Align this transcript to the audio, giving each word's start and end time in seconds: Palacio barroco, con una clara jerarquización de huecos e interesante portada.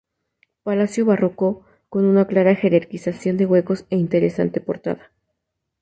Palacio 0.63 1.05
barroco, 1.05 1.63
con 1.89 2.05
una 2.05 2.25
clara 2.25 2.55
jerarquización 2.55 3.37
de 3.37 3.45
huecos 3.45 3.85
e 3.91 3.97
interesante 3.97 4.59
portada. 4.59 5.11